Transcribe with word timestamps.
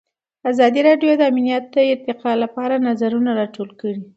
ازادي 0.51 0.81
راډیو 0.89 1.11
د 1.17 1.21
امنیت 1.31 1.63
د 1.75 1.77
ارتقا 1.93 2.31
لپاره 2.43 2.83
نظرونه 2.87 3.29
راټول 3.39 3.69
کړي. 3.81 4.01